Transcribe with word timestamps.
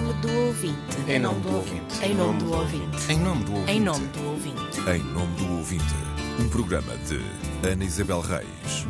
nome 0.00 0.12
do 0.20 0.32
ouvinte. 0.46 0.96
Em 1.08 1.18
nome 1.18 1.40
do 1.40 1.56
ouvinte. 1.56 2.04
Em 2.04 2.14
nome 2.14 2.38
do 2.38 2.52
ouvinte. 2.52 3.12
Em 3.12 3.18
nome 3.18 3.44
do 3.44 3.54
ouvinte. 3.56 3.72
Em 3.72 3.80
nome 3.80 4.06
do 4.06 4.28
ouvinte. 4.28 4.80
Em 4.88 5.02
nome 5.12 5.36
do 5.36 5.56
ouvinte, 5.56 5.94
um 6.38 6.48
programa 6.48 6.96
de 6.98 7.20
Ana 7.68 7.84
Isabel 7.84 8.20
Reis. 8.20 8.86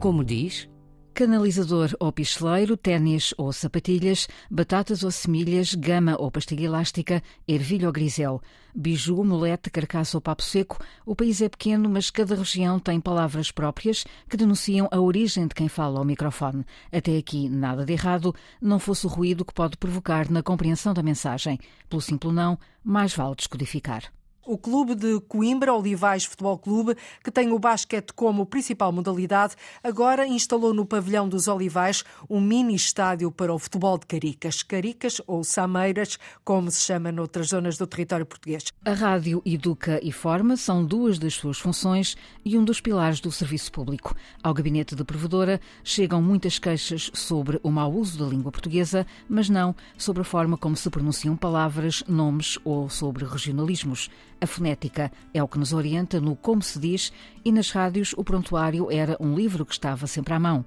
Como 0.00 0.24
diz, 0.24 0.68
Canalizador 1.14 1.94
ou 2.00 2.10
picheleiro, 2.10 2.76
ténis 2.76 3.32
ou 3.38 3.52
sapatilhas, 3.52 4.26
batatas 4.50 5.04
ou 5.04 5.12
semilhas, 5.12 5.72
gama 5.72 6.16
ou 6.18 6.28
pastilha 6.28 6.64
elástica, 6.64 7.22
ervilha 7.46 7.86
ou 7.86 7.92
grisel, 7.92 8.42
biju, 8.74 9.22
molete, 9.22 9.70
carcaça 9.70 10.16
ou 10.16 10.20
papo 10.20 10.42
seco, 10.42 10.76
o 11.06 11.14
país 11.14 11.40
é 11.40 11.48
pequeno, 11.48 11.88
mas 11.88 12.10
cada 12.10 12.34
região 12.34 12.80
tem 12.80 13.00
palavras 13.00 13.52
próprias 13.52 14.04
que 14.28 14.36
denunciam 14.36 14.88
a 14.90 14.98
origem 14.98 15.46
de 15.46 15.54
quem 15.54 15.68
fala 15.68 16.00
ao 16.00 16.04
microfone. 16.04 16.66
Até 16.90 17.16
aqui, 17.16 17.48
nada 17.48 17.84
de 17.84 17.92
errado, 17.92 18.34
não 18.60 18.80
fosse 18.80 19.06
o 19.06 19.08
ruído 19.08 19.44
que 19.44 19.54
pode 19.54 19.76
provocar 19.76 20.28
na 20.28 20.42
compreensão 20.42 20.92
da 20.92 21.02
mensagem. 21.02 21.60
Pelo 21.88 22.02
simples 22.02 22.34
não, 22.34 22.58
mais 22.82 23.14
vale 23.14 23.36
descodificar. 23.36 24.12
O 24.46 24.58
clube 24.58 24.94
de 24.94 25.20
Coimbra, 25.20 25.72
Olivais 25.72 26.26
Futebol 26.26 26.58
Clube, 26.58 26.94
que 27.22 27.30
tem 27.30 27.50
o 27.50 27.58
basquete 27.58 28.12
como 28.12 28.44
principal 28.44 28.92
modalidade, 28.92 29.54
agora 29.82 30.26
instalou 30.26 30.74
no 30.74 30.84
pavilhão 30.84 31.26
dos 31.26 31.48
Olivais 31.48 32.04
um 32.28 32.42
mini 32.42 32.74
estádio 32.74 33.32
para 33.32 33.54
o 33.54 33.58
futebol 33.58 33.96
de 33.96 34.04
Caricas. 34.04 34.62
Caricas 34.62 35.18
ou 35.26 35.42
Sameiras, 35.42 36.18
como 36.44 36.70
se 36.70 36.82
chama 36.82 37.10
noutras 37.10 37.48
zonas 37.48 37.78
do 37.78 37.86
território 37.86 38.26
português. 38.26 38.64
A 38.84 38.92
rádio 38.92 39.40
educa 39.46 39.98
e 40.02 40.12
forma 40.12 40.58
são 40.58 40.84
duas 40.84 41.18
das 41.18 41.32
suas 41.32 41.58
funções 41.58 42.14
e 42.44 42.58
um 42.58 42.64
dos 42.64 42.82
pilares 42.82 43.20
do 43.20 43.32
serviço 43.32 43.72
público. 43.72 44.14
Ao 44.42 44.52
gabinete 44.52 44.94
de 44.94 45.04
provedora 45.04 45.58
chegam 45.82 46.20
muitas 46.20 46.58
queixas 46.58 47.10
sobre 47.14 47.58
o 47.62 47.70
mau 47.70 47.90
uso 47.90 48.18
da 48.18 48.26
língua 48.26 48.52
portuguesa, 48.52 49.06
mas 49.26 49.48
não 49.48 49.74
sobre 49.96 50.20
a 50.20 50.24
forma 50.24 50.58
como 50.58 50.76
se 50.76 50.90
pronunciam 50.90 51.34
palavras, 51.34 52.04
nomes 52.06 52.58
ou 52.62 52.90
sobre 52.90 53.24
regionalismos. 53.24 54.10
A 54.44 54.46
fonética 54.46 55.10
é 55.32 55.42
o 55.42 55.48
que 55.48 55.58
nos 55.58 55.72
orienta 55.72 56.20
no 56.20 56.36
como 56.36 56.60
se 56.60 56.78
diz 56.78 57.10
e 57.42 57.50
nas 57.50 57.70
rádios 57.70 58.12
o 58.14 58.22
prontuário 58.22 58.92
era 58.92 59.16
um 59.18 59.34
livro 59.34 59.64
que 59.64 59.72
estava 59.72 60.06
sempre 60.06 60.34
à 60.34 60.38
mão. 60.38 60.66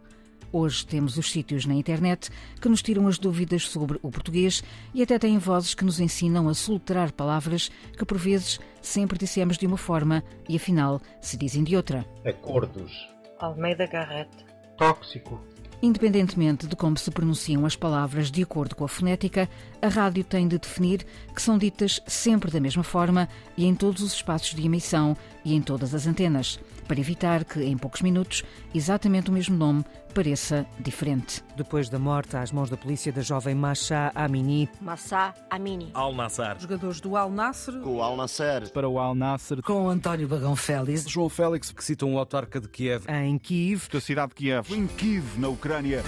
Hoje 0.52 0.84
temos 0.84 1.16
os 1.16 1.30
sítios 1.30 1.64
na 1.67 1.75
internet 1.75 2.31
que 2.59 2.67
nos 2.69 2.81
tiram 2.81 3.08
as 3.08 3.19
dúvidas 3.19 3.69
sobre 3.69 4.00
o 4.02 4.09
português 4.09 4.64
e 4.95 5.03
até 5.03 5.19
têm 5.19 5.38
vozes 5.38 5.75
que 5.75 5.86
nos 5.86 6.00
ensinam 6.00 6.50
a 6.50 6.56
solterar 6.56 7.11
palavras 7.11 7.69
que 7.95 8.03
por 8.03 8.17
vezes 8.17 8.59
sempre 8.81 9.16
dissemos 9.16 9.59
de 9.59 9.67
uma 9.67 9.78
forma 9.78 10.23
e 10.50 10.56
afinal 10.56 11.00
se 11.22 11.38
dizem 11.38 11.64
de 11.64 11.75
outra. 11.75 12.03
Acordos. 12.25 12.91
Almeida 13.38 13.86
Garrett. 13.86 14.31
Tóxico. 14.75 15.39
Independentemente 15.81 16.66
de 16.66 16.75
como 16.75 16.97
se 16.97 17.11
pronunciam 17.11 17.66
as 17.66 17.75
palavras 17.75 18.31
de 18.31 18.42
acordo 18.42 18.75
com 18.75 18.83
a 18.83 18.88
fonética, 18.88 19.47
a 19.80 19.88
rádio 19.88 20.23
tem 20.23 20.47
de 20.47 20.58
definir 20.58 21.06
que 21.36 21.42
são 21.42 21.58
ditas 21.58 22.02
sempre 22.08 22.50
da 22.50 22.59
mesma 22.59 22.84
forma 22.84 23.30
e 23.56 23.66
em 23.66 23.75
todos 23.75 24.02
os 24.02 24.14
espaços 24.14 24.56
de 24.56 24.66
emissão 24.66 25.16
e 25.48 25.56
em 25.56 25.62
todas 25.62 25.95
as 25.95 26.06
antenas, 26.06 26.59
para 26.90 27.00
evitar 27.00 27.45
que, 27.45 27.64
em 27.64 27.78
poucos 27.78 28.02
minutos, 28.02 28.44
exatamente 28.76 29.30
o 29.30 29.34
mesmo 29.34 29.56
nome 29.56 29.84
pareça 30.14 30.66
diferente. 30.80 31.42
Depois 31.56 31.88
da 31.90 31.98
morte 31.98 32.36
às 32.36 32.52
mãos 32.52 32.70
da 32.70 32.76
polícia 32.76 33.12
da 33.14 33.22
jovem 33.22 33.56
Masha 33.56 34.12
Amini, 34.14 34.68
Massa 34.81 35.34
Amini. 35.50 35.90
Al 35.94 36.14
Nassar. 36.14 36.59
jogadores 36.59 37.00
do 37.00 37.16
Al 37.16 37.30
Nasser, 37.31 37.75
O 37.88 38.02
Al 38.02 38.18
Nasser. 38.18 38.70
para 38.72 38.90
o 38.90 39.00
Al 39.00 39.16
Nasser, 39.16 39.62
com 39.62 39.90
António 39.90 40.28
Bagão 40.28 40.56
Félix, 40.56 41.08
João 41.09 41.30
Félix, 41.30 41.72
que 41.72 41.84
citam 41.84 42.14
o 42.14 42.20
autarca 42.20 42.59
de 42.59 42.68
Kiev. 42.68 43.06
em 43.09 43.38
Kiev, 43.38 43.88
da 43.92 44.02
cidade 44.02 44.30
de 44.30 44.36
Kiev, 44.36 44.73
em 44.73 44.86
Kiev, 44.88 45.23
na 45.40 45.48
Ucrânia. 45.48 46.03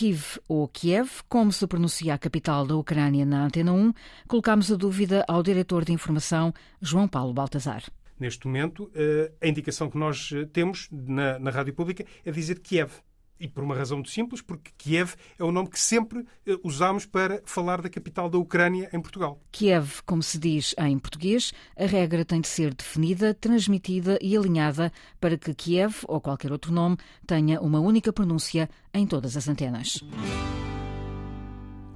Kiev 0.00 0.38
ou 0.48 0.66
Kiev, 0.66 1.20
como 1.28 1.52
se 1.52 1.66
pronuncia 1.66 2.14
a 2.14 2.18
capital 2.18 2.66
da 2.66 2.74
Ucrânia 2.74 3.26
na 3.26 3.44
Antena 3.44 3.70
1, 3.74 3.92
colocámos 4.26 4.72
a 4.72 4.74
dúvida 4.74 5.22
ao 5.28 5.42
diretor 5.42 5.84
de 5.84 5.92
informação, 5.92 6.54
João 6.80 7.06
Paulo 7.06 7.34
Baltazar. 7.34 7.84
Neste 8.18 8.46
momento, 8.46 8.90
eh, 8.94 9.30
a 9.42 9.46
indicação 9.46 9.90
que 9.90 9.98
nós 9.98 10.30
eh, 10.32 10.46
temos 10.46 10.88
na, 10.90 11.38
na 11.38 11.50
rádio 11.50 11.74
pública 11.74 12.02
é 12.24 12.30
dizer 12.30 12.60
Kiev. 12.60 12.92
E 13.40 13.48
por 13.48 13.64
uma 13.64 13.74
razão 13.74 13.96
muito 13.96 14.10
simples, 14.10 14.42
porque 14.42 14.70
Kiev 14.76 15.14
é 15.38 15.42
o 15.42 15.50
nome 15.50 15.70
que 15.70 15.80
sempre 15.80 16.26
eh, 16.46 16.58
usamos 16.62 17.06
para 17.06 17.40
falar 17.46 17.80
da 17.80 17.88
capital 17.88 18.28
da 18.28 18.36
Ucrânia 18.36 18.90
em 18.92 19.00
Portugal. 19.00 19.40
Kiev, 19.50 20.02
como 20.04 20.22
se 20.22 20.38
diz 20.38 20.74
em 20.78 20.98
português, 20.98 21.52
a 21.74 21.86
regra 21.86 22.24
tem 22.24 22.40
de 22.40 22.48
ser 22.48 22.74
definida, 22.74 23.32
transmitida 23.32 24.18
e 24.20 24.36
alinhada 24.36 24.92
para 25.18 25.38
que 25.38 25.54
Kiev 25.54 26.04
ou 26.06 26.20
qualquer 26.20 26.52
outro 26.52 26.70
nome 26.70 26.98
tenha 27.26 27.60
uma 27.60 27.80
única 27.80 28.12
pronúncia 28.12 28.68
em 28.92 29.06
todas 29.06 29.36
as 29.36 29.48
antenas. 29.48 30.04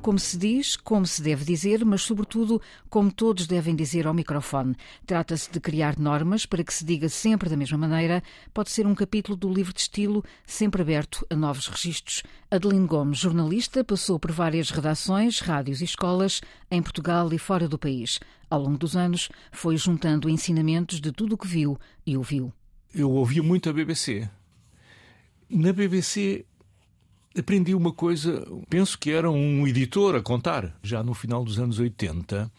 Como 0.05 0.19
se 0.19 0.37
diz, 0.37 0.77
como 0.77 1.07
se 1.07 1.23
deve 1.23 1.47
dizer, 1.47 1.83
mas 1.83 2.03
sobretudo 2.03 2.61
como 2.91 3.11
todos 3.11 3.47
devem 3.47 3.75
dizer 3.75 4.07
ao 4.07 4.13
microfone. 4.13 4.77
Trata-se 5.07 5.51
de 5.51 5.59
criar 5.59 5.99
normas 5.99 6.45
para 6.45 6.63
que 6.63 6.75
se 6.75 6.85
diga 6.85 7.09
sempre 7.09 7.49
da 7.49 7.57
mesma 7.57 7.79
maneira. 7.79 8.23
Pode 8.53 8.71
ser 8.71 8.87
um 8.87 8.95
capítulo 8.95 9.35
do 9.35 9.51
livro 9.51 9.73
de 9.73 9.81
estilo, 9.81 10.23
sempre 10.45 10.83
aberto 10.83 11.27
a 11.31 11.35
novos 11.35 11.69
registros. 11.69 12.23
Adeline 12.51 12.87
Gomes, 12.87 13.17
jornalista, 13.17 13.83
passou 13.83 14.19
por 14.19 14.31
várias 14.31 14.69
redações, 14.69 15.41
rádios 15.41 15.81
e 15.81 15.85
escolas 15.85 16.43
em 16.71 16.83
Portugal 16.83 17.33
e 17.33 17.39
fora 17.39 17.67
do 17.67 17.79
país. 17.79 18.21
Ao 18.51 18.61
longo 18.61 18.77
dos 18.77 18.95
anos, 18.99 19.31
foi 19.53 19.79
juntando 19.79 20.29
ensinamentos 20.29 21.01
de 21.01 21.13
tudo 21.13 21.35
o 21.35 21.39
que 21.39 21.49
viu 21.49 21.79
e 22.07 22.15
ouviu. 22.15 22.53
Eu 22.95 23.11
ouvia 23.11 23.43
muito 23.43 23.71
a 23.71 23.73
BBC. 23.73 24.29
Na 25.49 25.73
BBC 25.73 26.45
aprendi 27.37 27.75
uma 27.75 27.93
coisa, 27.93 28.47
penso 28.69 28.99
que 28.99 29.11
era 29.11 29.31
um 29.31 29.67
editor 29.67 30.15
a 30.15 30.23
contar, 30.23 30.77
já 30.83 31.03
no 31.03 31.15
final 31.15 31.45
dos 31.45 31.59
anos 31.59 31.79
80, 31.79 32.51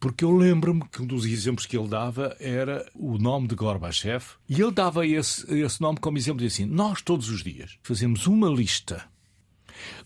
porque 0.00 0.24
eu 0.24 0.34
lembro-me 0.34 0.82
que 0.88 1.02
um 1.02 1.06
dos 1.06 1.26
exemplos 1.26 1.66
que 1.66 1.76
ele 1.76 1.88
dava 1.88 2.36
era 2.40 2.84
o 2.94 3.18
nome 3.18 3.46
de 3.46 3.54
Gorbachev, 3.54 4.24
e 4.48 4.60
ele 4.60 4.72
dava 4.72 5.06
esse, 5.06 5.52
esse 5.54 5.80
nome 5.80 5.98
como 6.00 6.16
exemplo, 6.16 6.42
dizia 6.42 6.64
assim, 6.64 6.72
nós 6.72 7.02
todos 7.02 7.28
os 7.28 7.42
dias 7.42 7.78
fazemos 7.82 8.26
uma 8.26 8.48
lista 8.48 9.04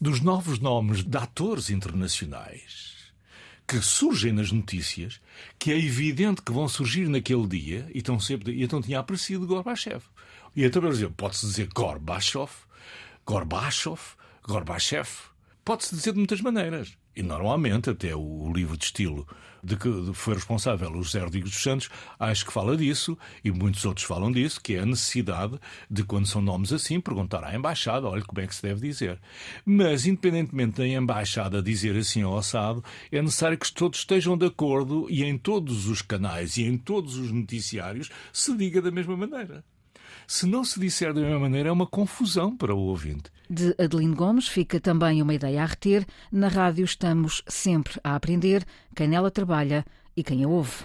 dos 0.01 0.21
novos 0.21 0.59
nomes 0.59 1.05
de 1.05 1.17
atores 1.17 1.71
internacionais 1.71 2.97
que 3.67 3.81
surgem 3.81 4.33
nas 4.33 4.53
notícias, 4.53 5.21
que 5.59 5.73
é 5.73 5.79
evidente 5.79 6.41
que 6.41 6.53
vão 6.53 6.69
surgir 6.69 7.09
naquele 7.09 7.47
dia, 7.49 7.91
e 7.93 7.99
estão 7.99 8.19
sempre, 8.21 8.53
e 8.53 8.63
então 8.63 8.81
tinha 8.81 9.01
aparecido 9.01 9.47
Gorbachev. 9.47 10.03
E 10.55 10.65
então, 10.65 10.81
por 10.81 10.91
exemplo, 10.91 11.15
pode-se 11.17 11.47
dizer 11.47 11.69
Gorbachev, 11.75 12.49
Gorbachev, 13.27 13.99
Gorbachev. 14.47 15.09
Pode-se 15.65 15.97
dizer 15.97 16.13
de 16.13 16.19
muitas 16.19 16.41
maneiras. 16.41 16.97
E 17.17 17.25
normalmente, 17.25 17.91
até 17.91 18.15
o 18.15 18.53
livro 18.55 18.77
de 18.77 18.85
estilo 18.85 19.27
de 19.65 19.77
que 19.77 20.13
foi 20.15 20.35
responsável 20.35 20.93
o 20.93 21.03
José 21.03 21.19
Rodrigues 21.19 21.51
dos 21.51 21.61
Santos, 21.61 21.91
acho 22.21 22.47
que 22.47 22.53
fala 22.53 22.77
disso, 22.77 23.19
e 23.43 23.51
muitos 23.51 23.85
outros 23.85 24.07
falam 24.07 24.31
disso, 24.31 24.61
que 24.61 24.77
é 24.77 24.79
a 24.79 24.87
necessidade 24.87 25.59
de, 25.91 26.05
quando 26.05 26.29
são 26.29 26.41
nomes 26.41 26.73
assim, 26.73 27.01
perguntar 27.01 27.43
à 27.43 27.53
embaixada, 27.57 28.07
olha 28.07 28.23
como 28.23 28.41
é 28.41 28.47
que 28.47 28.55
se 28.55 28.63
deve 28.63 28.87
dizer. 28.87 29.19
Mas, 29.65 30.07
independentemente 30.07 30.77
da 30.77 30.87
embaixada 30.87 31.61
dizer 31.61 31.97
assim 31.97 32.23
ao 32.23 32.39
assado, 32.39 32.85
é 33.11 33.21
necessário 33.21 33.59
que 33.59 33.73
todos 33.73 33.99
estejam 33.99 34.39
de 34.39 34.47
acordo 34.47 35.09
e 35.11 35.25
em 35.25 35.37
todos 35.37 35.89
os 35.89 36.01
canais 36.01 36.59
e 36.59 36.63
em 36.63 36.79
todos 36.79 37.17
os 37.17 37.33
noticiários 37.33 38.09
se 38.33 38.57
diga 38.57 38.81
da 38.81 38.93
mesma 38.93 39.17
maneira. 39.17 39.65
Se 40.27 40.45
não 40.45 40.65
se 40.65 40.81
disser 40.81 41.15
da 41.15 41.21
mesma 41.21 41.39
maneira, 41.39 41.69
é 41.69 41.73
uma 41.73 41.87
confusão 41.87 42.57
para 42.57 42.75
o 42.75 42.79
ouvinte. 42.79 43.31
De 43.49 43.75
Adeline 43.79 44.15
Gomes 44.15 44.49
fica 44.49 44.81
também 44.81 45.23
uma 45.23 45.33
ideia 45.33 45.63
a 45.63 45.67
reter. 45.67 46.05
Na 46.33 46.49
rádio 46.49 46.85
estamos 46.85 47.45
sempre 47.47 48.01
a 48.03 48.17
aprender 48.17 48.65
quem 48.95 49.07
nela 49.07 49.31
trabalha 49.31 49.85
e 50.17 50.25
quem 50.25 50.43
a 50.43 50.49
ouve. 50.49 50.85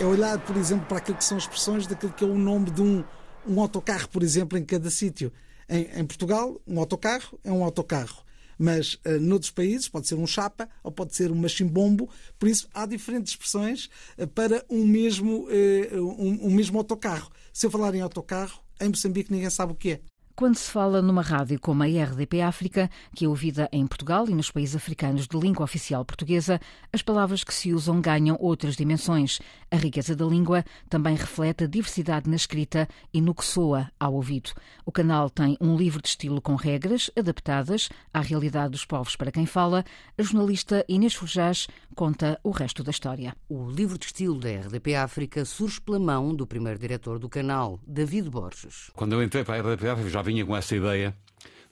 É 0.00 0.04
olhar, 0.04 0.38
por 0.38 0.56
exemplo, 0.56 0.86
para 0.86 0.98
aquilo 0.98 1.18
que 1.18 1.24
são 1.24 1.36
expressões 1.36 1.88
daquilo 1.88 2.12
que 2.12 2.24
é 2.24 2.26
o 2.26 2.38
nome 2.38 2.70
de 2.70 2.82
um, 2.82 3.02
um 3.48 3.60
autocarro, 3.60 4.08
por 4.08 4.22
exemplo, 4.22 4.56
em 4.56 4.64
cada 4.64 4.88
sítio. 4.88 5.32
Em, 5.68 5.88
em 6.00 6.04
Portugal, 6.04 6.60
um 6.66 6.78
autocarro 6.78 7.38
é 7.42 7.50
um 7.50 7.64
autocarro. 7.64 8.23
Mas 8.58 8.94
uh, 8.94 9.20
noutros 9.20 9.50
países 9.50 9.88
pode 9.88 10.06
ser 10.06 10.14
um 10.14 10.26
chapa 10.26 10.68
ou 10.82 10.90
pode 10.92 11.14
ser 11.14 11.30
um 11.30 11.34
machimbombo, 11.34 12.08
por 12.38 12.48
isso 12.48 12.68
há 12.72 12.86
diferentes 12.86 13.32
expressões 13.32 13.88
uh, 14.18 14.26
para 14.26 14.64
um 14.70 14.86
mesmo, 14.86 15.48
uh, 15.48 15.96
um, 16.18 16.46
um 16.46 16.50
mesmo 16.50 16.78
autocarro. 16.78 17.30
Se 17.52 17.66
eu 17.66 17.70
falar 17.70 17.94
em 17.94 18.00
autocarro, 18.00 18.60
em 18.80 18.88
Moçambique 18.88 19.32
ninguém 19.32 19.50
sabe 19.50 19.72
o 19.72 19.76
que 19.76 19.92
é. 19.92 20.13
Quando 20.36 20.56
se 20.56 20.68
fala 20.68 21.00
numa 21.00 21.22
rádio 21.22 21.60
como 21.60 21.84
a 21.84 21.86
RDP 21.86 22.40
África, 22.40 22.90
que 23.14 23.24
é 23.24 23.28
ouvida 23.28 23.68
em 23.70 23.86
Portugal 23.86 24.28
e 24.28 24.34
nos 24.34 24.50
países 24.50 24.74
africanos 24.74 25.28
de 25.28 25.38
língua 25.38 25.62
oficial 25.62 26.04
portuguesa, 26.04 26.60
as 26.92 27.02
palavras 27.02 27.44
que 27.44 27.54
se 27.54 27.72
usam 27.72 28.00
ganham 28.00 28.36
outras 28.40 28.74
dimensões. 28.74 29.38
A 29.70 29.76
riqueza 29.76 30.16
da 30.16 30.24
língua 30.24 30.64
também 30.90 31.14
reflete 31.14 31.62
a 31.62 31.66
diversidade 31.68 32.28
na 32.28 32.34
escrita 32.34 32.88
e 33.12 33.20
no 33.20 33.32
que 33.32 33.44
soa 33.44 33.88
ao 33.98 34.14
ouvido. 34.14 34.50
O 34.84 34.90
canal 34.90 35.30
tem 35.30 35.56
um 35.60 35.76
livro 35.76 36.02
de 36.02 36.08
estilo 36.08 36.42
com 36.42 36.56
regras 36.56 37.12
adaptadas 37.16 37.88
à 38.12 38.20
realidade 38.20 38.72
dos 38.72 38.84
povos 38.84 39.14
para 39.14 39.30
quem 39.30 39.46
fala. 39.46 39.84
A 40.18 40.22
jornalista 40.24 40.84
Inês 40.88 41.14
Forjás 41.14 41.68
conta 41.94 42.40
o 42.42 42.50
resto 42.50 42.82
da 42.82 42.90
história. 42.90 43.36
O 43.48 43.70
livro 43.70 43.96
de 43.96 44.06
estilo 44.06 44.40
da 44.40 44.48
RDP 44.48 44.96
África 44.96 45.44
surge 45.44 45.80
pela 45.80 46.00
mão 46.00 46.34
do 46.34 46.44
primeiro 46.44 46.78
diretor 46.78 47.20
do 47.20 47.28
canal, 47.28 47.78
David 47.86 48.28
Borges. 48.28 48.90
Quando 48.94 49.12
eu 49.12 49.22
entrei 49.22 49.44
para 49.44 49.54
a 49.54 49.60
RDP 49.60 49.88
África 49.88 50.10
já 50.10 50.23
vinha 50.24 50.44
com 50.44 50.56
essa 50.56 50.74
ideia 50.74 51.16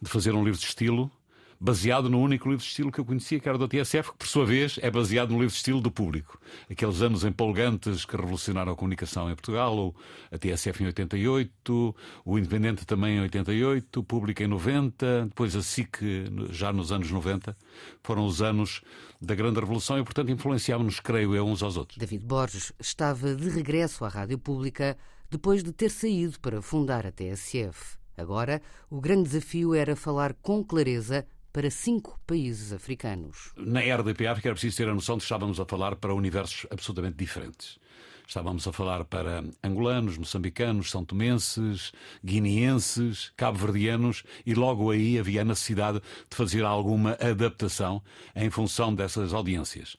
de 0.01 0.09
fazer 0.09 0.35
um 0.35 0.45
livro 0.45 0.61
de 0.61 0.67
estilo 0.67 1.11
baseado 1.63 2.11
no 2.11 2.21
único 2.21 2.49
livro 2.49 2.61
de 2.61 2.69
estilo 2.69 2.91
que 2.91 2.99
eu 2.99 3.05
conhecia, 3.05 3.39
que 3.39 3.49
era 3.49 3.57
do 3.57 3.69
TSF, 3.69 4.11
que 4.11 4.19
por 4.19 4.27
sua 4.27 4.45
vez 4.45 4.81
é 4.83 4.91
baseado 4.91 5.31
no 5.31 5.37
livro 5.37 5.53
de 5.53 5.59
estilo 5.59 5.81
do 5.81 5.93
público. 5.93 6.41
Aqueles 6.69 7.01
anos 7.03 7.23
empolgantes 7.23 8.05
que 8.05 8.17
revolucionaram 8.17 8.73
a 8.73 8.75
comunicação 8.75 9.31
em 9.31 9.35
Portugal, 9.37 9.77
ou 9.77 9.95
a 10.33 10.37
TSF 10.37 10.83
em 10.83 10.87
88, 10.87 11.97
o 12.25 12.37
Independente 12.37 12.85
também 12.85 13.19
em 13.19 13.21
88, 13.21 14.01
o 14.01 14.03
Público 14.03 14.43
em 14.43 14.49
90, 14.49 15.27
depois 15.27 15.55
a 15.55 15.63
SIC 15.63 16.01
já 16.51 16.73
nos 16.73 16.91
anos 16.91 17.09
90. 17.09 17.57
Foram 18.03 18.27
os 18.27 18.43
anos 18.43 18.83
da 19.21 19.37
grande 19.37 19.61
revolução 19.61 19.97
e, 20.01 20.03
portanto, 20.03 20.33
influenciávamos, 20.33 20.99
creio 20.99 21.33
eu, 21.33 21.47
uns 21.47 21.63
aos 21.63 21.77
outros. 21.77 21.97
David 21.97 22.27
Borges 22.27 22.73
estava 22.81 23.37
de 23.37 23.49
regresso 23.49 24.05
à 24.05 24.09
rádio 24.09 24.37
pública 24.37 24.99
depois 25.31 25.63
de 25.63 25.71
ter 25.71 25.93
saído 25.93 26.41
para 26.41 26.61
fundar 26.61 27.07
a 27.07 27.13
TSF. 27.13 28.02
Agora, 28.23 28.63
o 28.89 29.01
grande 29.01 29.25
desafio 29.25 29.75
era 29.75 29.97
falar 29.97 30.35
com 30.35 30.65
clareza 30.65 31.27
para 31.53 31.71
cinco 31.71 32.19
países 32.27 32.73
africanos. 32.73 33.53
Na 33.57 33.81
RDP 33.81 34.27
África 34.27 34.49
era 34.49 34.55
preciso 34.55 34.77
ter 34.77 34.89
a 34.89 34.95
noção 34.95 35.17
de 35.17 35.21
que 35.21 35.25
estávamos 35.25 35.61
a 35.61 35.67
falar 35.67 35.97
para 35.97 36.15
universos 36.15 36.67
absolutamente 36.71 37.17
diferentes. 37.17 37.79
Estávamos 38.33 38.67
a 38.67 38.73
falar 38.73 39.05
para 39.05 39.45
angolanos, 39.63 40.17
moçambicanos, 40.17 40.91
são 40.91 41.05
tomenses, 41.05 41.93
guineenses, 42.25 43.31
cabo-verdianos 43.37 44.25
e 44.47 44.55
logo 44.55 44.91
aí 44.91 45.19
havia 45.19 45.43
a 45.43 45.45
necessidade 45.45 46.01
de 46.01 46.35
fazer 46.35 46.65
alguma 46.65 47.13
adaptação 47.21 48.03
em 48.35 48.49
função 48.49 48.95
dessas 48.95 49.35
audiências. 49.35 49.99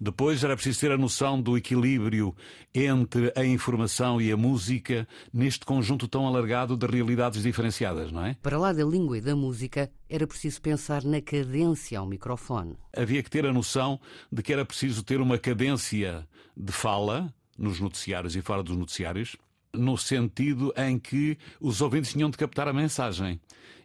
Depois 0.00 0.44
era 0.44 0.54
preciso 0.54 0.78
ter 0.78 0.92
a 0.92 0.96
noção 0.96 1.42
do 1.42 1.58
equilíbrio 1.58 2.36
entre 2.72 3.32
a 3.34 3.44
informação 3.44 4.20
e 4.20 4.30
a 4.30 4.36
música 4.36 5.08
neste 5.32 5.66
conjunto 5.66 6.06
tão 6.06 6.24
alargado 6.24 6.76
de 6.76 6.86
realidades 6.86 7.42
diferenciadas, 7.42 8.12
não 8.12 8.24
é? 8.24 8.36
Para 8.40 8.58
lá 8.58 8.72
da 8.72 8.84
língua 8.84 9.18
e 9.18 9.20
da 9.20 9.34
música, 9.34 9.90
era 10.08 10.24
preciso 10.24 10.62
pensar 10.62 11.02
na 11.02 11.20
cadência 11.20 11.98
ao 11.98 12.06
microfone. 12.06 12.76
Havia 12.96 13.24
que 13.24 13.30
ter 13.30 13.44
a 13.44 13.52
noção 13.52 13.98
de 14.30 14.40
que 14.40 14.52
era 14.52 14.64
preciso 14.64 15.02
ter 15.02 15.20
uma 15.20 15.36
cadência 15.36 16.24
de 16.56 16.70
fala 16.70 17.34
nos 17.62 17.80
noticiários 17.80 18.34
e 18.36 18.42
fora 18.42 18.62
dos 18.62 18.76
noticiários, 18.76 19.36
no 19.72 19.96
sentido 19.96 20.74
em 20.76 20.98
que 20.98 21.38
os 21.60 21.80
ouvintes 21.80 22.12
tinham 22.12 22.28
de 22.28 22.36
captar 22.36 22.68
a 22.68 22.72
mensagem. 22.72 23.40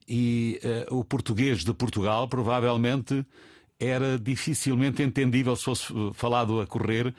E 0.08 0.60
uh, 0.90 0.98
o 0.98 1.04
português 1.04 1.64
de 1.64 1.74
Portugal 1.74 2.28
provavelmente 2.28 3.26
era 3.80 4.18
dificilmente 4.18 5.04
entendível 5.04 5.56
se 5.56 5.64
fosse 5.64 5.94
falado 6.14 6.60
a 6.60 6.66
correr 6.66 7.14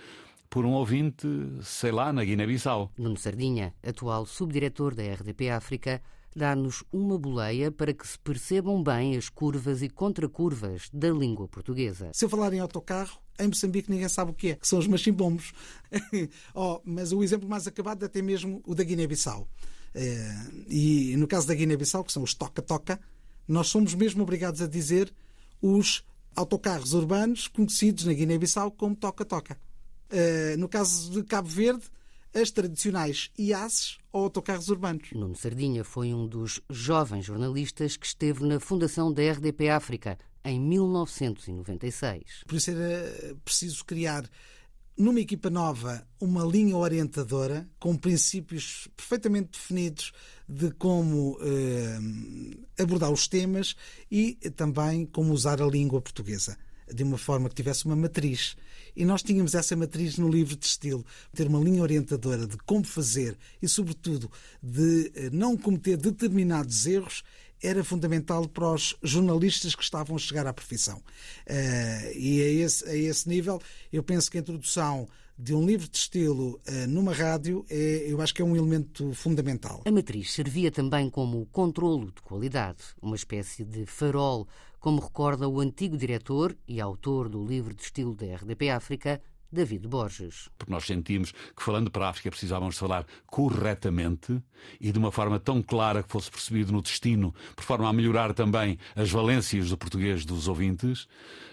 por 0.50 0.64
um 0.64 0.72
ouvinte, 0.72 1.26
sei 1.62 1.92
lá, 1.92 2.12
na 2.12 2.24
Guiné-Bissau. 2.24 2.90
Nuno 2.98 3.16
Sardinha, 3.16 3.74
atual 3.86 4.26
subdiretor 4.26 4.94
da 4.94 5.02
RDP 5.02 5.50
África, 5.50 6.02
dá-nos 6.34 6.84
uma 6.92 7.18
boleia 7.18 7.70
para 7.70 7.92
que 7.92 8.06
se 8.06 8.18
percebam 8.18 8.82
bem 8.82 9.16
as 9.16 9.28
curvas 9.28 9.82
e 9.82 9.88
contracurvas 9.88 10.88
da 10.92 11.10
língua 11.10 11.48
portuguesa. 11.48 12.10
Se 12.12 12.24
eu 12.24 12.28
falar 12.28 12.52
em 12.52 12.60
autocarro, 12.60 13.18
em 13.38 13.48
Moçambique 13.48 13.90
ninguém 13.90 14.08
sabe 14.08 14.30
o 14.30 14.34
que 14.34 14.50
é, 14.50 14.54
que 14.56 14.66
são 14.66 14.78
os 14.78 14.86
machimbombos. 14.86 15.52
oh, 16.54 16.80
mas 16.84 17.12
o 17.12 17.22
exemplo 17.22 17.48
mais 17.48 17.66
acabado 17.66 18.02
é 18.02 18.06
até 18.06 18.22
mesmo 18.22 18.62
o 18.66 18.74
da 18.74 18.84
Guiné-Bissau. 18.84 19.48
É, 19.94 20.34
e 20.68 21.16
no 21.16 21.26
caso 21.26 21.46
da 21.46 21.54
Guiné-Bissau, 21.54 22.04
que 22.04 22.12
são 22.12 22.22
os 22.22 22.34
toca-toca, 22.34 23.00
nós 23.46 23.68
somos 23.68 23.94
mesmo 23.94 24.22
obrigados 24.22 24.60
a 24.60 24.66
dizer 24.66 25.12
os 25.62 26.04
autocarros 26.36 26.92
urbanos 26.92 27.48
conhecidos 27.48 28.04
na 28.04 28.12
Guiné-Bissau 28.12 28.70
como 28.70 28.94
toca-toca. 28.94 29.58
Uh, 30.10 30.56
no 30.56 30.68
caso 30.68 31.10
de 31.10 31.22
Cabo 31.24 31.48
Verde, 31.48 31.82
as 32.34 32.50
tradicionais 32.50 33.30
IASes 33.38 33.98
ou 34.12 34.24
autocarros 34.24 34.68
urbanos. 34.68 35.10
Nuno 35.12 35.36
Sardinha 35.36 35.84
foi 35.84 36.12
um 36.12 36.26
dos 36.26 36.60
jovens 36.68 37.24
jornalistas 37.24 37.96
que 37.96 38.06
esteve 38.06 38.44
na 38.44 38.60
fundação 38.60 39.12
da 39.12 39.22
RDP 39.22 39.68
África 39.68 40.18
em 40.44 40.60
1996. 40.60 42.44
Por 42.46 42.56
isso 42.56 42.70
era 42.70 43.34
preciso 43.44 43.84
criar 43.84 44.28
numa 44.96 45.20
equipa 45.20 45.48
nova, 45.48 46.04
uma 46.20 46.44
linha 46.44 46.76
orientadora 46.76 47.68
com 47.78 47.96
princípios 47.96 48.88
perfeitamente 48.96 49.50
definidos 49.52 50.12
de 50.48 50.72
como 50.72 51.38
eh, 51.40 51.98
abordar 52.82 53.12
os 53.12 53.28
temas 53.28 53.76
e 54.10 54.34
também 54.56 55.06
como 55.06 55.32
usar 55.32 55.62
a 55.62 55.66
língua 55.66 56.00
portuguesa 56.00 56.58
de 56.92 57.02
uma 57.02 57.18
forma 57.18 57.48
que 57.48 57.54
tivesse 57.54 57.84
uma 57.84 57.96
matriz. 57.96 58.56
E 58.96 59.04
nós 59.04 59.22
tínhamos 59.22 59.54
essa 59.54 59.76
matriz 59.76 60.18
no 60.18 60.28
livro 60.28 60.56
de 60.56 60.66
estilo, 60.66 61.04
ter 61.34 61.46
uma 61.46 61.60
linha 61.60 61.82
orientadora 61.82 62.46
de 62.46 62.56
como 62.58 62.84
fazer 62.84 63.36
e, 63.62 63.68
sobretudo, 63.68 64.30
de 64.62 65.12
eh, 65.14 65.30
não 65.30 65.56
cometer 65.56 65.96
determinados 65.96 66.86
erros 66.86 67.22
era 67.62 67.82
fundamental 67.82 68.48
para 68.48 68.72
os 68.72 68.96
jornalistas 69.02 69.74
que 69.74 69.82
estavam 69.82 70.16
a 70.16 70.18
chegar 70.18 70.46
à 70.46 70.52
profissão. 70.52 70.98
Uh, 70.98 72.16
e 72.16 72.40
a 72.40 72.48
esse, 72.64 72.88
a 72.88 72.94
esse 72.94 73.28
nível, 73.28 73.60
eu 73.92 74.02
penso 74.02 74.30
que 74.30 74.38
a 74.38 74.40
introdução 74.40 75.08
de 75.38 75.54
um 75.54 75.64
livro 75.64 75.88
de 75.88 75.96
estilo 75.96 76.60
uh, 76.68 76.88
numa 76.88 77.14
rádio, 77.14 77.64
é, 77.70 78.04
eu 78.08 78.20
acho 78.20 78.34
que 78.34 78.42
é 78.42 78.44
um 78.44 78.56
elemento 78.56 79.12
fundamental. 79.12 79.82
A 79.86 79.90
matriz 79.90 80.32
servia 80.32 80.70
também 80.70 81.08
como 81.08 81.46
controlo 81.46 82.06
de 82.06 82.20
qualidade, 82.22 82.82
uma 83.00 83.14
espécie 83.14 83.64
de 83.64 83.86
farol, 83.86 84.48
como 84.80 85.00
recorda 85.00 85.48
o 85.48 85.60
antigo 85.60 85.96
diretor 85.96 86.56
e 86.66 86.80
autor 86.80 87.28
do 87.28 87.44
livro 87.44 87.72
de 87.72 87.82
estilo 87.82 88.16
da 88.16 88.26
RDP 88.34 88.70
África, 88.70 89.22
David 89.50 89.86
Borges. 89.86 90.48
Porque 90.58 90.72
nós 90.72 90.84
sentimos 90.84 91.32
que, 91.32 91.62
falando 91.62 91.90
para 91.90 92.06
a 92.06 92.10
África, 92.10 92.30
precisávamos 92.30 92.76
falar 92.76 93.06
corretamente 93.26 94.42
e 94.80 94.92
de 94.92 94.98
uma 94.98 95.10
forma 95.10 95.38
tão 95.38 95.62
clara 95.62 96.02
que 96.02 96.10
fosse 96.10 96.30
percebido 96.30 96.72
no 96.72 96.82
destino, 96.82 97.34
por 97.56 97.64
forma 97.64 97.88
a 97.88 97.92
melhorar 97.92 98.34
também 98.34 98.76
as 98.94 99.10
valências 99.10 99.70
do 99.70 99.78
português 99.78 100.24
dos 100.24 100.48
ouvintes, 100.48 101.06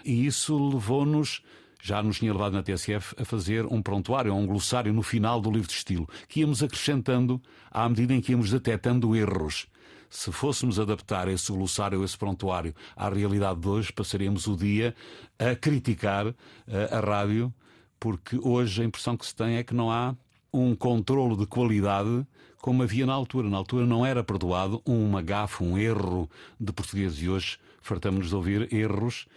e 0.04 0.26
isso 0.26 0.56
levou-nos. 0.70 1.42
Já 1.86 2.02
nos 2.02 2.18
tinha 2.18 2.32
levado 2.32 2.54
na 2.54 2.64
TSF 2.64 3.14
a 3.16 3.24
fazer 3.24 3.64
um 3.64 3.80
prontuário, 3.80 4.34
um 4.34 4.44
glossário 4.44 4.92
no 4.92 5.04
final 5.04 5.40
do 5.40 5.52
livro 5.52 5.68
de 5.68 5.74
estilo, 5.74 6.08
que 6.26 6.40
íamos 6.40 6.60
acrescentando 6.60 7.40
à 7.70 7.88
medida 7.88 8.12
em 8.12 8.20
que 8.20 8.32
íamos 8.32 8.50
detectando 8.50 9.14
erros. 9.14 9.68
Se 10.10 10.32
fôssemos 10.32 10.80
adaptar 10.80 11.28
esse 11.28 11.52
glossário, 11.52 12.02
esse 12.02 12.18
prontuário 12.18 12.74
à 12.96 13.08
realidade 13.08 13.60
de 13.60 13.68
hoje, 13.68 13.92
passaríamos 13.92 14.48
o 14.48 14.56
dia 14.56 14.96
a 15.38 15.54
criticar 15.54 16.26
eh, 16.26 16.88
a 16.90 16.98
rádio 16.98 17.54
porque 18.00 18.36
hoje 18.42 18.82
a 18.82 18.84
impressão 18.84 19.16
que 19.16 19.24
se 19.24 19.36
tem 19.36 19.54
é 19.54 19.62
que 19.62 19.72
não 19.72 19.88
há 19.88 20.16
um 20.52 20.74
controlo 20.74 21.36
de 21.36 21.46
qualidade 21.46 22.26
como 22.60 22.82
havia 22.82 23.06
na 23.06 23.12
altura. 23.12 23.48
Na 23.48 23.58
altura 23.58 23.86
não 23.86 24.04
era 24.04 24.24
perdoado 24.24 24.82
um 24.84 25.12
gafe, 25.22 25.62
um 25.62 25.78
erro 25.78 26.28
de 26.58 26.72
português 26.72 27.22
e 27.22 27.28
hoje 27.28 27.58
fartamos-nos 27.80 28.30
de 28.30 28.34
ouvir 28.34 28.74
erros. 28.74 29.28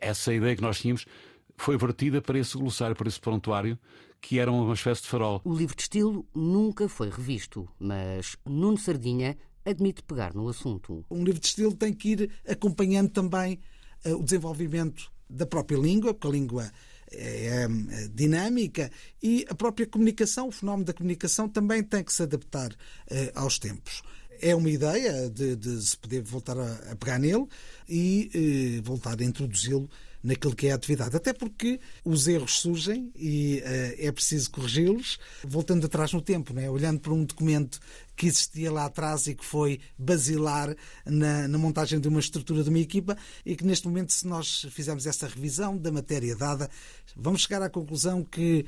Essa 0.00 0.32
ideia 0.32 0.54
que 0.54 0.62
nós 0.62 0.78
tínhamos 0.78 1.04
foi 1.56 1.76
vertida 1.76 2.20
para 2.20 2.38
esse 2.38 2.56
glossário, 2.56 2.96
para 2.96 3.08
esse 3.08 3.20
prontuário, 3.20 3.78
que 4.20 4.38
era 4.38 4.50
uma 4.50 4.74
espécie 4.74 5.02
de 5.02 5.08
farol. 5.08 5.40
O 5.44 5.54
livro 5.54 5.76
de 5.76 5.82
estilo 5.82 6.26
nunca 6.34 6.88
foi 6.88 7.10
revisto, 7.10 7.68
mas 7.78 8.36
Nuno 8.44 8.78
Sardinha 8.78 9.36
admite 9.64 10.02
pegar 10.02 10.34
no 10.34 10.48
assunto. 10.48 11.04
Um 11.10 11.24
livro 11.24 11.40
de 11.40 11.46
estilo 11.46 11.74
tem 11.74 11.92
que 11.92 12.10
ir 12.10 12.30
acompanhando 12.48 13.10
também 13.10 13.60
uh, 14.04 14.14
o 14.14 14.22
desenvolvimento 14.22 15.10
da 15.28 15.46
própria 15.46 15.76
língua, 15.76 16.14
porque 16.14 16.28
a 16.28 16.30
língua 16.30 16.72
é, 17.10 17.66
é 17.66 18.08
dinâmica 18.08 18.90
e 19.22 19.44
a 19.48 19.54
própria 19.54 19.86
comunicação, 19.86 20.48
o 20.48 20.52
fenómeno 20.52 20.84
da 20.84 20.92
comunicação 20.92 21.48
também 21.48 21.82
tem 21.82 22.02
que 22.02 22.12
se 22.12 22.22
adaptar 22.22 22.70
eh, 23.10 23.32
aos 23.34 23.58
tempos. 23.58 24.02
É 24.40 24.54
uma 24.54 24.68
ideia 24.68 25.30
de, 25.30 25.56
de, 25.56 25.80
se 25.82 25.96
poder 25.96 26.22
voltar 26.22 26.58
a, 26.58 26.92
a 26.92 26.96
pegar 26.96 27.18
nele 27.18 27.46
e 27.88 28.78
eh, 28.78 28.82
voltar 28.82 29.20
a 29.20 29.24
introduzi-lo 29.24 29.88
naquilo 30.26 30.56
que 30.56 30.66
é 30.66 30.72
a 30.72 30.74
atividade. 30.74 31.16
Até 31.16 31.32
porque 31.32 31.80
os 32.04 32.26
erros 32.26 32.58
surgem 32.58 33.12
e 33.14 33.62
uh, 33.64 34.06
é 34.06 34.10
preciso 34.10 34.50
corrigi-los, 34.50 35.18
voltando 35.44 35.86
atrás 35.86 36.12
no 36.12 36.20
tempo, 36.20 36.52
né? 36.52 36.68
olhando 36.68 37.00
para 37.00 37.12
um 37.12 37.24
documento 37.24 37.78
que 38.16 38.26
existia 38.26 38.72
lá 38.72 38.86
atrás 38.86 39.28
e 39.28 39.34
que 39.34 39.44
foi 39.44 39.78
basilar 39.96 40.74
na, 41.04 41.46
na, 41.46 41.58
montagem 41.58 42.00
de 42.00 42.08
uma 42.08 42.18
estrutura 42.18 42.64
de 42.64 42.70
uma 42.70 42.78
equipa 42.78 43.16
e 43.44 43.54
que 43.54 43.64
neste 43.64 43.86
momento, 43.86 44.12
se 44.12 44.26
nós 44.26 44.66
fizermos 44.70 45.06
essa 45.06 45.28
revisão 45.28 45.76
da 45.76 45.92
matéria 45.92 46.34
dada, 46.34 46.68
vamos 47.14 47.42
chegar 47.42 47.62
à 47.62 47.70
conclusão 47.70 48.24
que 48.24 48.66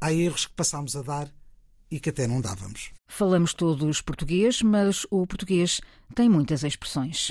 há 0.00 0.12
erros 0.12 0.46
que 0.46 0.54
passámos 0.54 0.96
a 0.96 1.02
dar 1.02 1.30
e 1.90 2.00
que 2.00 2.08
até 2.08 2.26
não 2.26 2.40
dávamos. 2.40 2.90
Falamos 3.08 3.52
todos 3.52 4.00
português, 4.00 4.62
mas 4.62 5.06
o 5.10 5.26
português 5.26 5.80
tem 6.14 6.28
muitas 6.28 6.64
expressões. 6.64 7.30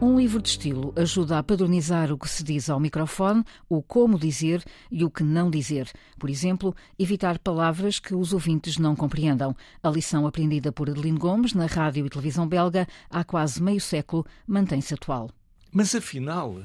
Um 0.00 0.16
livro 0.16 0.40
de 0.40 0.50
estilo 0.50 0.92
ajuda 0.94 1.38
a 1.38 1.42
padronizar 1.42 2.12
o 2.12 2.18
que 2.18 2.28
se 2.28 2.44
diz 2.44 2.70
ao 2.70 2.78
microfone, 2.78 3.42
o 3.68 3.82
como 3.82 4.16
dizer 4.16 4.64
e 4.92 5.04
o 5.04 5.10
que 5.10 5.24
não 5.24 5.50
dizer. 5.50 5.90
Por 6.16 6.30
exemplo, 6.30 6.72
evitar 6.96 7.36
palavras 7.40 7.98
que 7.98 8.14
os 8.14 8.32
ouvintes 8.32 8.78
não 8.78 8.94
compreendam. 8.94 9.56
A 9.82 9.90
lição 9.90 10.24
aprendida 10.24 10.70
por 10.70 10.88
Adeline 10.88 11.18
Gomes 11.18 11.52
na 11.52 11.66
rádio 11.66 12.06
e 12.06 12.08
televisão 12.10 12.46
belga 12.46 12.86
há 13.10 13.24
quase 13.24 13.60
meio 13.60 13.80
século 13.80 14.24
mantém-se 14.46 14.94
atual. 14.94 15.30
Mas 15.72 15.92
afinal, 15.96 16.62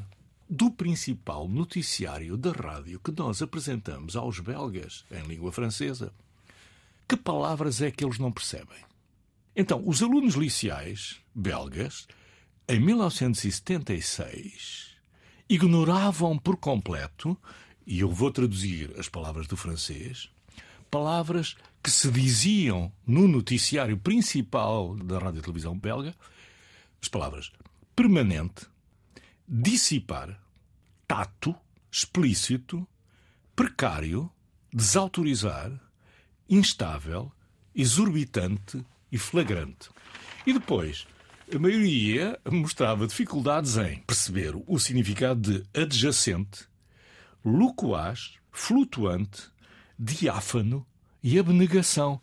do 0.47 0.69
principal 0.69 1.47
noticiário 1.47 2.37
da 2.37 2.51
rádio 2.51 2.99
que 2.99 3.11
nós 3.11 3.41
apresentamos 3.41 4.15
aos 4.15 4.39
belgas 4.39 5.05
em 5.09 5.27
língua 5.27 5.51
francesa, 5.51 6.13
que 7.07 7.17
palavras 7.17 7.81
é 7.81 7.89
que 7.89 8.05
eles 8.05 8.19
não 8.19 8.31
percebem? 8.31 8.77
Então, 9.55 9.81
os 9.87 10.03
alunos 10.03 10.35
liceais 10.35 11.19
belgas, 11.33 12.07
em 12.67 12.79
1976, 12.79 14.95
ignoravam 15.49 16.37
por 16.37 16.57
completo, 16.57 17.35
e 17.85 17.99
eu 17.99 18.09
vou 18.09 18.31
traduzir 18.31 18.97
as 18.97 19.09
palavras 19.09 19.47
do 19.47 19.57
francês, 19.57 20.29
palavras 20.89 21.57
que 21.83 21.91
se 21.91 22.09
diziam 22.09 22.89
no 23.05 23.27
noticiário 23.27 23.97
principal 23.97 24.95
da 24.95 25.19
rádio 25.19 25.39
e 25.39 25.41
televisão 25.41 25.77
belga, 25.77 26.15
as 27.01 27.09
palavras 27.09 27.51
permanente, 27.93 28.65
dissipar, 29.47 30.39
tato, 31.05 31.53
explícito, 31.91 32.87
precário, 33.55 34.31
desautorizar, 34.71 35.71
instável, 36.49 37.31
exorbitante 37.75 38.83
e 39.11 39.17
flagrante. 39.17 39.89
E 40.45 40.53
depois, 40.53 41.05
a 41.51 41.59
maioria 41.59 42.39
mostrava 42.49 43.07
dificuldades 43.07 43.77
em 43.77 43.99
perceber 43.99 44.53
o 44.67 44.79
significado 44.79 45.41
de 45.41 45.81
adjacente, 45.81 46.65
loquaz, 47.43 48.33
flutuante, 48.51 49.43
diáfano 49.97 50.85
e 51.23 51.37
abnegação. 51.37 52.21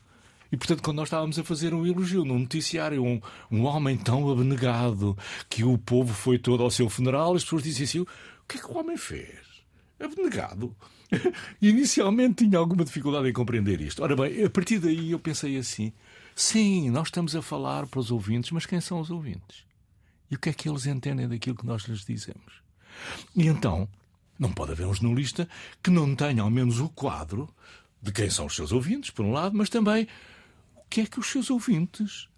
E, 0.52 0.56
portanto, 0.56 0.82
quando 0.82 0.96
nós 0.96 1.06
estávamos 1.08 1.38
a 1.38 1.44
fazer 1.44 1.72
um 1.72 1.86
elogio 1.86 2.24
num 2.24 2.38
noticiário, 2.38 3.04
um, 3.04 3.20
um 3.50 3.64
homem 3.64 3.96
tão 3.96 4.30
abnegado 4.30 5.16
que 5.48 5.62
o 5.62 5.78
povo 5.78 6.12
foi 6.12 6.38
todo 6.38 6.62
ao 6.62 6.70
seu 6.70 6.88
funeral, 6.88 7.34
as 7.34 7.44
pessoas 7.44 7.62
diziam 7.62 7.84
assim: 7.84 8.00
o 8.00 8.06
que 8.48 8.58
é 8.58 8.60
que 8.60 8.66
o 8.66 8.76
homem 8.76 8.96
fez? 8.96 9.38
Abnegado. 10.00 10.74
Inicialmente 11.62 12.44
tinha 12.44 12.58
alguma 12.58 12.84
dificuldade 12.84 13.28
em 13.28 13.32
compreender 13.32 13.80
isto. 13.80 14.02
Ora 14.02 14.16
bem, 14.16 14.44
a 14.44 14.50
partir 14.50 14.78
daí 14.78 15.12
eu 15.12 15.18
pensei 15.20 15.56
assim: 15.56 15.92
sim, 16.34 16.90
nós 16.90 17.08
estamos 17.08 17.34
a 17.36 17.42
falar 17.42 17.86
para 17.86 18.00
os 18.00 18.10
ouvintes, 18.10 18.50
mas 18.50 18.66
quem 18.66 18.80
são 18.80 19.00
os 19.00 19.10
ouvintes? 19.10 19.64
E 20.30 20.36
o 20.36 20.38
que 20.38 20.48
é 20.48 20.52
que 20.52 20.68
eles 20.68 20.86
entendem 20.86 21.28
daquilo 21.28 21.56
que 21.56 21.66
nós 21.66 21.82
lhes 21.84 22.04
dizemos? 22.04 22.62
E 23.34 23.46
então, 23.46 23.88
não 24.38 24.52
pode 24.52 24.72
haver 24.72 24.86
um 24.86 24.94
jornalista 24.94 25.48
que 25.82 25.90
não 25.90 26.14
tenha 26.14 26.42
ao 26.42 26.50
menos 26.50 26.80
o 26.80 26.88
quadro 26.88 27.52
de 28.02 28.12
quem 28.12 28.30
são 28.30 28.46
os 28.46 28.54
seus 28.54 28.72
ouvintes, 28.72 29.10
por 29.10 29.24
um 29.24 29.32
lado, 29.32 29.56
mas 29.56 29.68
também 29.68 30.06
o 30.76 30.88
que 30.88 31.02
é 31.02 31.06
que 31.06 31.20
os 31.20 31.26
seus 31.26 31.50
ouvintes 31.50 32.28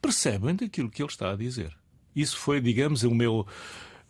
percebem 0.00 0.54
daquilo 0.54 0.90
que 0.90 1.02
ele 1.02 1.10
está 1.10 1.32
a 1.32 1.36
dizer. 1.36 1.76
Isso 2.14 2.36
foi, 2.36 2.60
digamos, 2.60 3.02
o 3.02 3.14
meu 3.14 3.46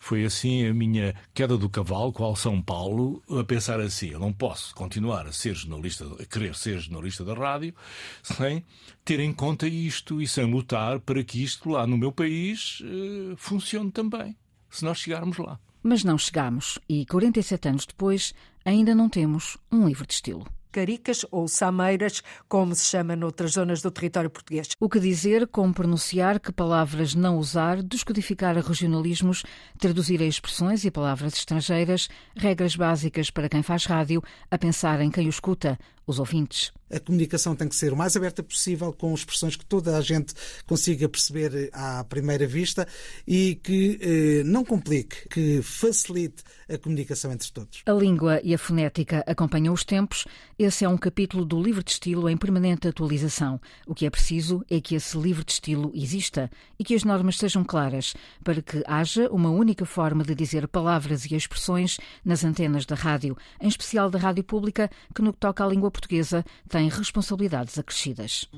foi 0.02 0.24
assim 0.24 0.66
a 0.66 0.74
minha 0.74 1.14
queda 1.32 1.56
do 1.56 1.68
cavalo, 1.68 2.12
qual 2.12 2.34
São 2.34 2.60
Paulo, 2.60 3.22
a 3.30 3.44
pensar 3.44 3.78
assim: 3.78 4.08
eu 4.08 4.18
não 4.18 4.32
posso 4.32 4.74
continuar 4.74 5.28
a 5.28 5.32
ser 5.32 5.54
jornalista, 5.54 6.04
a 6.20 6.26
querer 6.26 6.56
ser 6.56 6.80
jornalista 6.80 7.24
da 7.24 7.34
rádio, 7.34 7.72
sem 8.20 8.64
ter 9.04 9.20
em 9.20 9.32
conta 9.32 9.68
isto 9.68 10.20
e 10.20 10.26
sem 10.26 10.44
lutar 10.44 10.98
para 10.98 11.22
que 11.22 11.40
isto 11.40 11.70
lá 11.70 11.86
no 11.86 11.96
meu 11.96 12.10
país 12.10 12.80
uh, 12.80 13.36
funcione 13.36 13.92
também, 13.92 14.36
se 14.68 14.84
nós 14.84 14.98
chegarmos 14.98 15.38
lá. 15.38 15.56
Mas 15.84 16.02
não 16.02 16.18
chegamos 16.18 16.80
e 16.88 17.06
47 17.06 17.68
anos 17.68 17.86
depois 17.86 18.34
ainda 18.64 18.96
não 18.96 19.08
temos 19.08 19.56
um 19.70 19.86
livro 19.86 20.04
de 20.04 20.14
estilo 20.14 20.48
caricas 20.72 21.24
ou 21.30 21.46
sameiras, 21.46 22.22
como 22.48 22.74
se 22.74 22.86
chama 22.86 23.14
noutras 23.14 23.52
zonas 23.52 23.82
do 23.82 23.90
território 23.90 24.30
português. 24.30 24.70
O 24.80 24.88
que 24.88 24.98
dizer, 24.98 25.46
como 25.46 25.74
pronunciar, 25.74 26.40
que 26.40 26.50
palavras 26.50 27.14
não 27.14 27.36
usar, 27.36 27.82
descodificar 27.82 28.56
regionalismos, 28.56 29.44
traduzir 29.78 30.20
expressões 30.22 30.84
e 30.84 30.90
palavras 30.90 31.34
estrangeiras, 31.34 32.08
regras 32.34 32.74
básicas 32.74 33.30
para 33.30 33.48
quem 33.48 33.62
faz 33.62 33.84
rádio, 33.84 34.22
a 34.50 34.56
pensar 34.56 35.00
em 35.00 35.10
quem 35.10 35.26
o 35.26 35.30
escuta, 35.30 35.78
os 36.06 36.18
ouvintes. 36.18 36.72
A 36.90 37.00
comunicação 37.00 37.56
tem 37.56 37.68
que 37.68 37.74
ser 37.74 37.92
o 37.92 37.96
mais 37.96 38.16
aberta 38.16 38.42
possível, 38.42 38.92
com 38.92 39.14
expressões 39.14 39.56
que 39.56 39.64
toda 39.64 39.96
a 39.96 40.00
gente 40.02 40.34
consiga 40.66 41.08
perceber 41.08 41.70
à 41.72 42.04
primeira 42.04 42.46
vista 42.46 42.86
e 43.26 43.54
que 43.54 43.98
eh, 44.02 44.42
não 44.44 44.62
complique, 44.62 45.26
que 45.30 45.62
facilite 45.62 46.42
a 46.68 46.76
comunicação 46.76 47.32
entre 47.32 47.50
todos. 47.50 47.82
A 47.86 47.92
língua 47.92 48.40
e 48.42 48.54
a 48.54 48.58
fonética 48.58 49.24
acompanham 49.26 49.72
os 49.72 49.84
tempos. 49.84 50.26
Esse 50.58 50.84
é 50.84 50.88
um 50.88 50.98
capítulo 50.98 51.44
do 51.44 51.62
livro 51.62 51.82
de 51.82 51.92
estilo 51.92 52.28
em 52.28 52.36
permanente 52.36 52.88
atualização. 52.88 53.60
O 53.86 53.94
que 53.94 54.04
é 54.04 54.10
preciso 54.10 54.62
é 54.70 54.80
que 54.80 54.94
esse 54.94 55.16
livro 55.16 55.44
de 55.44 55.52
estilo 55.52 55.90
exista 55.94 56.50
e 56.78 56.84
que 56.84 56.94
as 56.94 57.04
normas 57.04 57.38
sejam 57.38 57.64
claras, 57.64 58.14
para 58.44 58.60
que 58.60 58.82
haja 58.86 59.30
uma 59.30 59.50
única 59.50 59.86
forma 59.86 60.24
de 60.24 60.34
dizer 60.34 60.68
palavras 60.68 61.24
e 61.24 61.34
expressões 61.34 61.98
nas 62.22 62.44
antenas 62.44 62.84
da 62.84 62.94
rádio, 62.94 63.36
em 63.60 63.68
especial 63.68 64.10
da 64.10 64.18
rádio 64.18 64.44
pública, 64.44 64.90
que 65.14 65.22
no 65.22 65.32
que 65.32 65.38
toca 65.38 65.64
à 65.64 65.68
língua 65.68 65.90
portuguesa 66.02 66.44
tem 66.68 66.88
responsabilidades 66.88 67.78
acrescidas. 67.78 68.48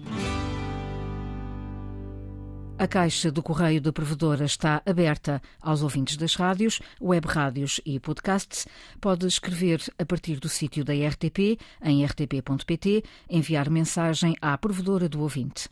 A 2.76 2.88
caixa 2.88 3.30
do 3.30 3.40
correio 3.40 3.80
da 3.80 3.92
provedora 3.92 4.44
está 4.44 4.82
aberta 4.84 5.40
aos 5.60 5.80
ouvintes 5.80 6.16
das 6.16 6.34
rádios, 6.34 6.80
web 7.00 7.24
rádios 7.28 7.80
e 7.86 8.00
podcasts. 8.00 8.66
Pode 9.00 9.26
escrever 9.26 9.80
a 9.96 10.04
partir 10.04 10.40
do 10.40 10.48
sítio 10.48 10.84
da 10.84 10.92
RTP, 10.92 11.56
em 11.80 12.04
rtp.pt, 12.04 13.04
enviar 13.30 13.70
mensagem 13.70 14.34
à 14.42 14.58
provedora 14.58 15.08
do 15.08 15.20
ouvinte. 15.20 15.68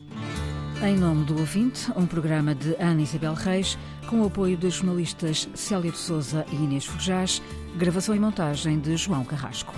Em 0.81 0.95
nome 0.95 1.25
do 1.25 1.37
ouvinte, 1.37 1.91
um 1.95 2.05
programa 2.05 2.55
de 2.55 2.73
Ana 2.79 3.01
Isabel 3.01 3.33
Reis, 3.33 3.77
com 4.07 4.21
o 4.21 4.27
apoio 4.27 4.57
dos 4.57 4.75
jornalistas 4.75 5.49
Célia 5.53 5.91
de 5.91 5.97
Souza 5.97 6.45
e 6.51 6.55
Inês 6.55 6.85
Forjás, 6.85 7.41
gravação 7.75 8.15
e 8.15 8.19
montagem 8.19 8.79
de 8.79 8.95
João 8.95 9.25
Carrasco. 9.25 9.73